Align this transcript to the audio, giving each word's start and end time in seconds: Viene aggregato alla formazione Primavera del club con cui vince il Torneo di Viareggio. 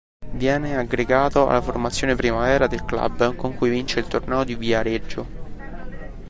Viene 0.31 0.75
aggregato 0.77 1.45
alla 1.47 1.61
formazione 1.61 2.15
Primavera 2.15 2.65
del 2.65 2.85
club 2.85 3.35
con 3.35 3.53
cui 3.53 3.69
vince 3.69 3.99
il 3.99 4.07
Torneo 4.07 4.43
di 4.43 4.55
Viareggio. 4.55 5.27